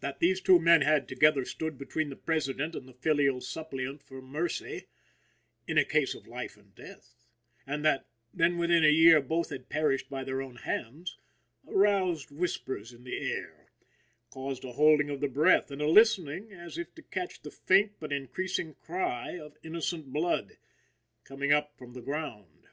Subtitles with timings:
[0.00, 4.20] That these two men had together stood between the President and the filial suppliant for
[4.20, 4.88] mercy,
[5.66, 7.14] in a case of life and death,
[7.66, 11.16] and that, then, within a year, both had perished by their own hands,
[11.66, 13.70] aroused whispers in the air,
[14.28, 17.92] caused a holding of the breath and a listening, as if to catch the faint
[17.98, 20.58] but increasing cry of innocent blood,
[21.24, 22.66] coming up from the ground.